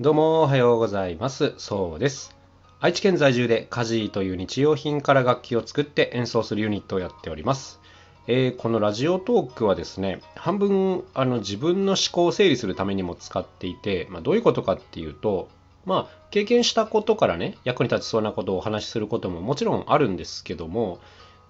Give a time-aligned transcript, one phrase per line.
[0.00, 1.52] どうもおはようございます。
[1.58, 2.34] そうです。
[2.80, 7.80] 愛知県在住でカジーという日用品から楽器を作って演奏するユニットをやっております。
[8.26, 15.50] えーこのラジオトークはですね、半分あの自分の思考を整理するためにも使っていて、まあ、どういうことかっていうと、
[15.84, 20.98] まあ、経験したことからね、役に立ちそうなことをお話しすることももちろんあるんですけども、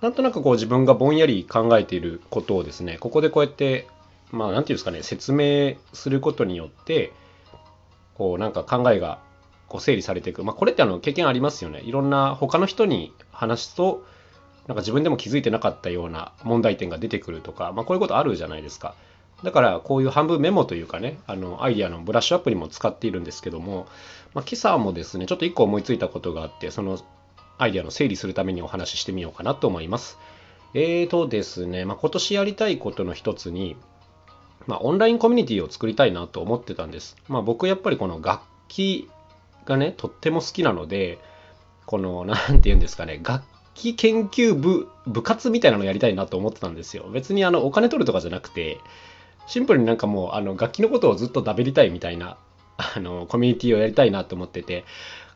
[0.00, 3.86] なんとなくこう自分がぼんやり考えていることをですね、ここでこうやって、
[4.32, 7.12] まあ、なんていうんですかね、説明することによって、
[8.20, 9.19] こうなんか考えが
[9.66, 11.80] こう整理されていく、まあ、これってあの経験ありますよね。
[11.80, 14.05] いろんな他の人に話すと
[14.66, 18.95] なんか自分でも気づいてなかったような問題点が出てくるとか、まあ、こういうことあるじゃないですか。
[19.42, 23.87] だからこういう半分メモというかねあのアイデアのブラッシュアップにも使っているんですけども、
[24.34, 26.98] まあ、今朝もですねちょっと一個思いついたことがあってその
[27.56, 30.19] アイデアの整理するためにお話ししてみようかなと思います。
[30.75, 33.77] えーとですね、まあ、今年やりたいことの一つに
[34.70, 37.16] まあ、オンラインコミュニティを作りたいなと思ってたんです。
[37.27, 39.09] まあ、僕やっぱりこの楽器
[39.65, 41.19] がね、とっても好きなので、
[41.86, 43.44] この、なんて言うんですかね、楽
[43.75, 47.09] 器研究部、部活みたいなのやりたいなと思ってたんですよ。
[47.12, 48.78] 別にあの、お金取るとかじゃなくて、
[49.48, 52.37] シンプルになんかもう、あの、楽器のことをずっとダベりたいみたいな、
[52.77, 54.84] あの、コミュニティをやりたいなと思ってて、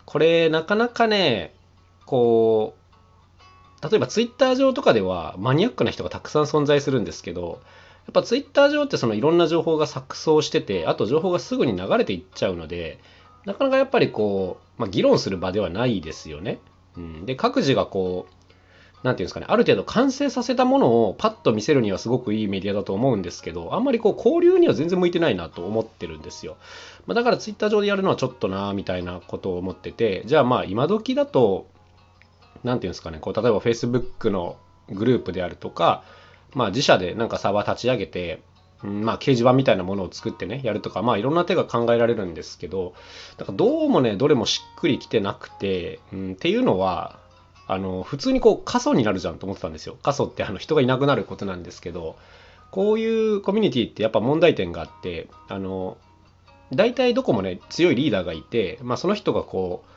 [0.04, 1.52] これ、なかなかね、
[2.06, 2.76] こ
[3.82, 7.60] う、例えばツイッター上とかではマニアックな人がたくさん存在するんですけど、
[8.06, 12.98] やっぱツイッター上ってそのいろんな情報が錯綜してて、あと情報がすぐに流れていっちゃうので、
[13.44, 16.58] なかなかやっぱりこう、まあ、議論する場ではないですよね。
[16.96, 18.34] うん、で、各自がこう、
[19.04, 26.56] なんていうんですかね、ある程度完成させたものをパッと見せるにはすごくいいメディアだと思うんですけど、あんまりこう交流には全然向いてないなと思ってるんですよ。
[27.06, 31.66] まあ、だからツイッター上でやるのはちょっとなみたいなことを思ってて、じゃあまあ今時だと、
[32.62, 34.56] なんていうんですかね、こう例えば Facebook の
[34.88, 36.02] グループであるとか、
[36.54, 38.42] まあ、自社でなんかサーバー立ち上げて、
[38.82, 42.94] うんまあ、掲示板みたいなものを作ってね、やるとか、まあ、いろんな手が考えられるんですけど、
[43.36, 47.18] だからどうもね、どれもしっくりきてなくて、うん、っていうのは、
[47.66, 49.96] あの、普通にこう、過疎になるじゃんと思ってたんですよ。
[50.02, 52.16] 過疎ってあの人がいなくなることなんですけど、
[52.70, 55.96] こういうコミュニティってやっぱ問題点があって、あの、
[56.72, 59.90] 大体どこもね、強いリーダーがいて、まあ、その人がこう、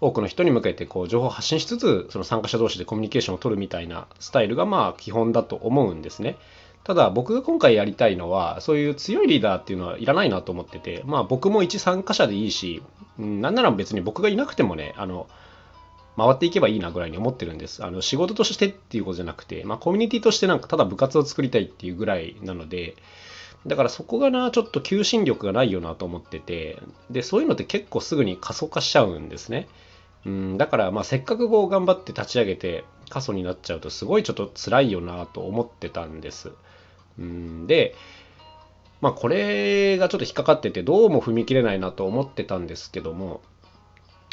[0.00, 6.36] 多くの人に向けてこう情報を発信しつつその参加者同士でコミュニケーションを取るみたいなスタイルがまあ基本だと思うんですね。
[6.82, 12.82] ただ僕が今回やりたいのはそういう強いリーダーっていうのはいらないなと思っててまあ僕も一参加者でいいし
[13.18, 15.26] うんなんなら別に僕がいなくてもねあの
[16.16, 17.84] 回っていけばいいなぐらいに思ってるんです。
[17.84, 22.96] あの仕事としてっていうことじゃなくて、まあ、コミュニティとしてなんかただ部活を作りたいっていうぐらいなので
[23.66, 26.78] だからそこがなちょっと求心力がないよなと思ってて
[27.10, 29.68] でそういうのって結構すぐに過疎化しちゃうんですね。
[30.26, 36.52] うん、だからまあせっかくこう頑張って立ち上げて過疎になっちゃうとすごいちょっと辛いよなと思ってたんです。
[37.18, 37.94] うん、で、
[39.00, 43.40] まあこれがちょっと引っかかっててどうも踏み切れないなと思ってたんですけども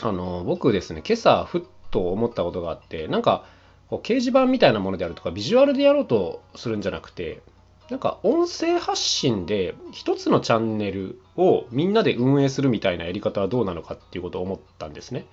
[0.02, 1.62] あの僕ですね今朝ふっ
[1.92, 3.46] と思ったことがあってなんか
[3.90, 7.42] こう掲示板みたいなものであるとかビジュアルでやろうとするんじゃなくて
[7.90, 15.26] なんか音声発信で一つのチャンネルをみんなで運営するみたいなやり方はどうなのかっていうことを思ったんですね。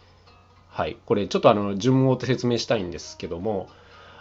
[0.69, 3.69] はい、これちょっとあの順を追って説明したいんですけども、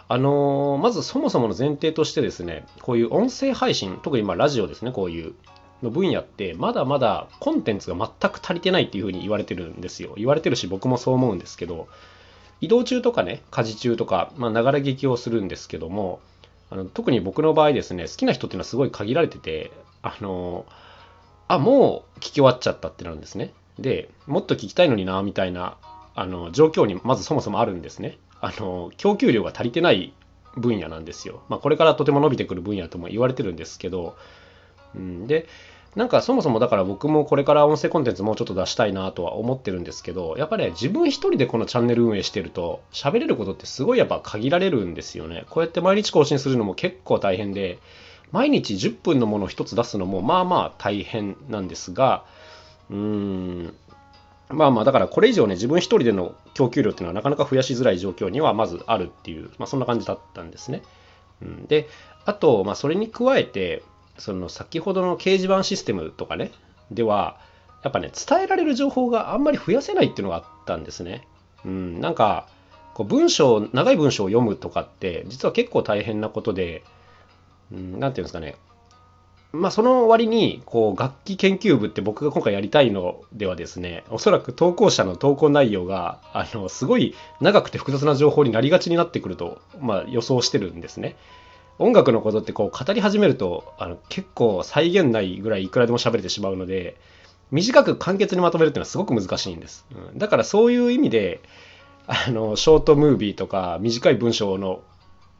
[0.08, 5.34] あのーまずそもそもの前提としてですね、こういう音声配信、特にまラジオですね、こういう
[5.82, 10.14] の分野って、まだまだコンテンツが全く足りてないっていうふうに言われてるんですよ。
[10.16, 11.88] 言われてるし、僕もそう思うんですけど、
[12.60, 16.20] 移動中とかね、家事中とか、まあ、ながら劇をするんですけども、
[16.74, 19.70] あの特に僕の場合ですね、好きな人っていうのはすごい限られてて、
[20.02, 20.66] あの
[21.46, 23.52] あ、もう聞き終わっちゃったってなるんですね。
[23.78, 25.76] で、もっと聞きたいのにな、みたいな
[26.16, 28.18] あの状況にまずそもそもあるんですね。
[28.40, 30.14] あの供給量が足りてない
[30.56, 31.44] 分野なんですよ。
[31.48, 34.16] まあ、これからとても伸びてくる分野とも言われてるんですけど、
[34.96, 35.46] うん、で
[35.96, 45.44] なんかそもそもだから僕もこれから音声コンテンツもうちょっと出したいなとは思ってるんですけどやっぱり、ね、自分一人でこのチャンネル運営してると喋れることってすごいやっぱ限られるんですよね。
[45.50, 47.78] こうやって毎日更新するのも結構大変で
[48.32, 52.24] 毎日10分のものを一つ出すのもまあまあ大変なんですが
[52.90, 53.74] うーん
[54.48, 60.82] まあまあだからこれ以上ね自分一人での供給量っていうのはなかなか増やしづらい状況にはまずあるっていう、まあ、そんな感じだったんですね。
[61.42, 61.88] うん、で
[62.24, 63.82] あと、まあ、それに加えて
[64.18, 66.52] その先ほどの掲示板システムとかね
[66.90, 67.38] では
[67.82, 71.26] やっぱね伝えられる情報があんまり増やせないっていうのがあったんですね。
[71.64, 72.48] うん、なんか
[72.94, 76.84] こう文章長い文章を読むとかって実は結構大変なことで、
[77.72, 78.56] うん、なんていうんですかね
[79.54, 91.14] まあ、その割にこう楽器研究部って僕が今回やりたいのではですねおそらく投稿者の投稿内容があのすごい長くて複雑な情報になりがちになってくると、まあ、予想してるんですね。
[91.78, 96.96] 音楽のことってこう語り始めるとあの結構再現ないぐらいいくらでも喋れてしまうので
[97.50, 99.86] 短く簡潔にまとめるっていうのはすごく難しいんです。
[99.94, 101.40] うん、だからそういう意味で、
[102.06, 104.82] あの、ショートムービーとか短い文章の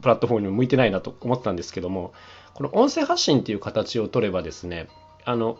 [0.01, 2.13] プラットフォームにも向いてないなと思ったんですけども、
[2.53, 4.87] この音声発信っていう形を取ればですね、
[5.25, 5.57] あの、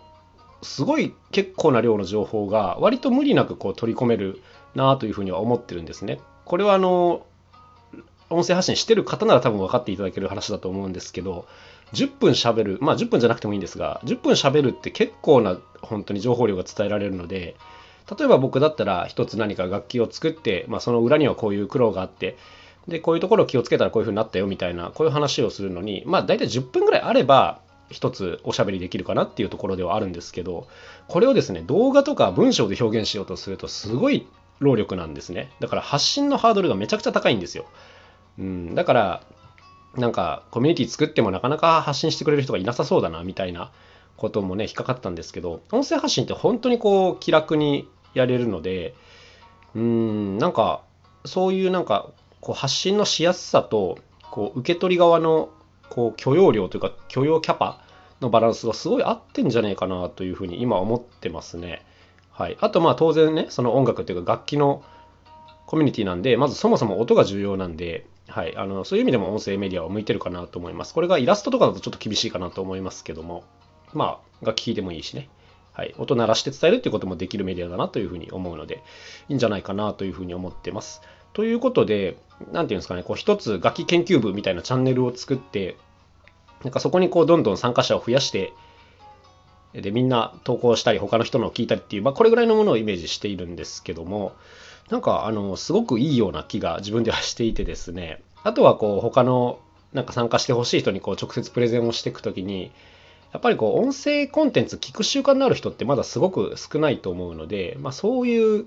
[0.62, 4.42] すごい結構な量の情報が割と無理なくこう取り込める
[4.74, 6.19] なというふうには思ってるんですね。
[6.45, 7.25] これはあの、
[8.30, 11.45] 音声発信してる方なら多分分かっていただける話だと思うんですけど、
[11.94, 17.56] 10分喋る、まあ10分じゃなくてもいいんですが、10分喋るって結構な本当に情報量が伝えられるので、
[18.18, 22.38] 例えば僕だったら一つ何か楽器を作って、まあ、その裏にはこういう苦労があって、
[22.88, 30.68] で、こういうところを気をつけたらこういう風になったよみたいな、こういう話をするのに、まあ大体10分ぐらいあれば、一つおしゃべりできるかなっていうところではあるんですけど、
[31.07, 34.28] これをですね、動画とか文章で表現しようとするとすごい
[34.60, 35.51] 労力なんですね。
[35.60, 37.66] だから発信のハードルがめちゃくちゃ高いんですよ。
[38.37, 39.21] うん、だから、
[39.95, 43.71] なんかコミュニティ作ってもなかなか発信してくれる人がいなさそうだなみたいな
[44.17, 48.93] こともね、引っかかったんですけど、音声発信って本当にこう気楽にやれるので、
[49.73, 50.81] うん、なんか
[51.25, 52.09] そういうなんか
[52.41, 53.97] こう発信のしやすさと、
[54.31, 55.49] こう受け取り側の
[55.89, 57.81] こう許容量というか許容キャパ
[58.19, 61.85] のバランスがすごい合ってんじゃねえかなというふうに今思ってますね。
[62.31, 62.57] はい。
[62.59, 64.83] あとまあ当然ね、その音楽というか楽器の
[65.65, 70.94] コミュニティなんで、まずそもそも音が重要なんで、はい、あのそういう意味でも音声メディアは向いてるかなと思います。
[70.94, 73.44] これがイラストとかだとちょっと厳しいかなと思いますけども、
[73.94, 75.30] まあ、楽器でもいいしね、
[75.74, 78.83] はい、音鳴らして伝えるっていうこともできるメディアだなというふうに思うので、
[79.30, 81.01] いいんじゃないかなというふうに思ってます。
[81.33, 82.18] ということで、
[82.51, 85.75] なんていうんですかね、こう一つ楽器研究部みたいなチャンネルを作って、
[86.63, 88.54] なんかそこにこうどんどん参加者を増やして、
[89.74, 94.33] で、みんな投稿したり、他の人のを聞いたりっていう、まあ、これぐらいのものをイメージしているんですけども、
[94.89, 99.59] なんか、あの、すごくいいような気が自分ではしていてですね、あとはこう、他の、
[99.93, 102.71] なんか参加してほしい人にこう、直接プレゼンをしていくときに、
[103.33, 108.65] やっぱりこう、音声コンテンツ聞く習慣のある人ってまだすごく少ないと思うので、まあ、そういう、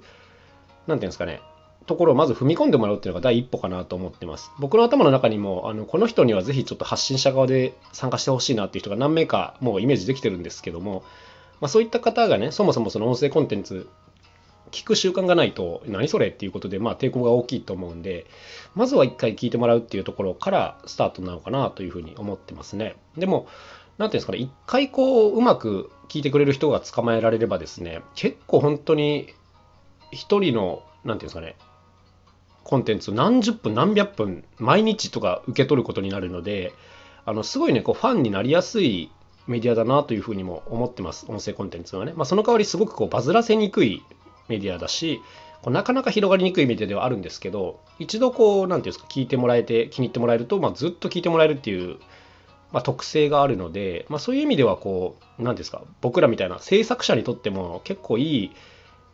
[0.86, 1.40] なんていうんですかね、
[1.86, 4.50] ところをまず踏み込んでもらうっていうのが第一歩かなと思ってます。
[4.58, 11.02] 僕の頭の中にも、あのこの人にはぜひちょっと発信者側で参加してほしいなっていう人が何名かもうイメージできてるんですけども、
[11.60, 13.88] まあ、そういった方がね、そもそもその音声コンテンツ
[14.70, 18.26] 聞く習慣がないと何それっていうことで、まあ、抵抗が大きいと思うんで、
[18.74, 22.96] まずは一回聞いてもらうっていうところからスタートなのかなというふうに思ってますね。
[23.16, 23.46] でも、
[23.98, 29.28] なんていうんですかね、一回こう、うまく聞いてくれる人が捕まえられればですね、結構本当に
[30.12, 31.56] 一人の、なんていうんですかね、
[32.68, 36.74] コンテンツを何十分何百分毎日とか受け取ることになるので
[37.24, 39.10] あのすごいねこうファンになりやすい
[39.46, 44.02] メディアだなというふうにも思ってます音声コンテンツはね、まあ、その代わりすごくこうバズらせにくい
[44.48, 45.20] メディアだし
[45.62, 51.98] こうなかなか広がりにくいメディアではあるんですけど一度こう何ていうんですか聞いてもらえて気に入ってもらえると、まあ、ずっと聞いてもらえるっていう
[52.72, 58.52] まあ、特性があるので、まあ、そういう意味ではこう何ですか僕らみたいな制作者にとっても結構いい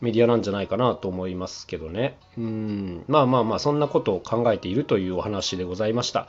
[0.00, 2.19] メディアなんじゃないかなと思いますけどね。
[2.37, 6.28] うん、まあまあまあ、そんなことを考えているというお話でございました。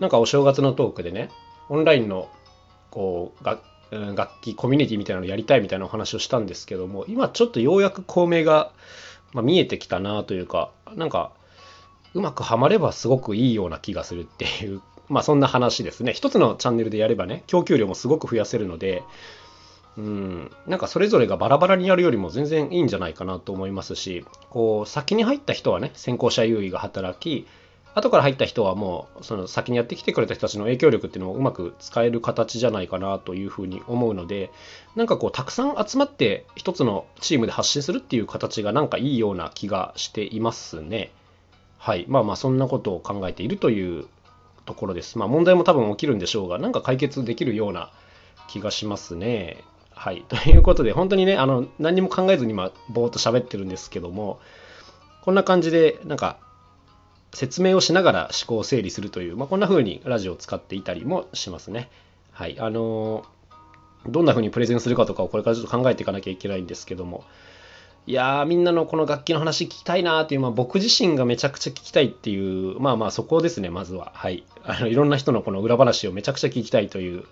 [0.00, 1.28] なんかお正月のトークでね、
[1.68, 2.30] オンラインの
[2.90, 3.62] こう楽
[4.14, 8.72] 楽器コミュニティみたいなのをやりたいみたいなお話をしたんですけども、今ちょっとようやく公明が、
[9.32, 11.32] まあ、見えてきたなというか、なんか
[12.14, 16.12] うまくはまればすごくいいような気がするっていう、 まあそんな話ですね。
[16.12, 19.02] 一つのチャンネルでやればね、供給量もすごく増やせるので、
[19.98, 27.46] うん、なんかそれぞれがバラバラにやるよりも全然いいんじゃないかなと思いますし、こう先に入った人はね、先行者優位が働き、
[27.94, 34.50] 後から入った人はもうその先にやってきてくれた人たちの影響力っていうのをうまく使える形じゃないかなというふうに思うので、
[34.96, 41.10] なんかこうたくさん集まって一つのチームで発信するっていう形がなんかいいような気がしていますね。
[41.78, 42.06] はい。
[42.08, 44.06] まあまあそんなことを考えているという
[44.64, 45.18] ところです。
[45.18, 47.90] まあ問題も多分起きるんでしょうが、なんか解決できるような
[48.48, 49.64] 気がしますね。
[49.94, 50.24] はい。
[50.30, 54.40] ということで、本当にね、あの、何も考えずに今、ぼーっと喋ってるんですけども、
[55.22, 56.38] こんな感じで、なんか、
[57.32, 61.90] 説明をしながら思考を整理するという、まあ、こんな風にラジオを使っていたりもしますね。
[62.32, 62.58] はい。
[62.60, 63.24] あの
[64.06, 67.24] どんな風にプレゼンするかとかをこれからちょっと考えていかなきゃいけないんですけども、
[68.06, 74.10] いやー、みんなのこの楽器の話聞きたいなーっていう、まあ、僕自身がめちゃくちゃ聞きたいっていう、まあまあそこですね、まずは。
[74.14, 74.44] はい。
[74.64, 77.24] あのいろんな人のこの裏話をめちゃくちゃ聞きたいという、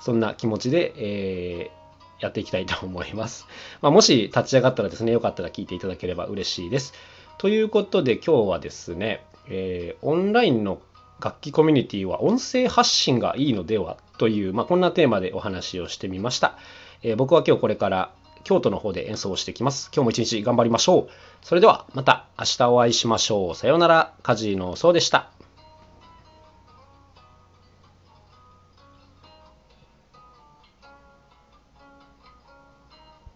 [0.00, 1.84] そんな気持ちで、えー
[2.20, 3.46] やっていきたいと思います。
[3.82, 6.94] まあ、もし立ち上がったらですね、よかったら聞いていただければ嬉しいです。
[7.38, 10.80] ということで今日はですね、えー、オンラインの
[11.20, 16.58] 楽器コミュニティは音声発信がいいのではという、まあ、こんなテーマでお話をしてみました。
[17.02, 18.12] えー、僕は今日これから
[18.44, 19.90] 京都の方で演奏してきます。
[19.94, 21.12] 今日も一日頑張りましょう。
[21.42, 23.54] それではまた明日お会いしましょう。
[23.54, 24.12] さようなら。
[24.22, 25.33] カジノそうでした。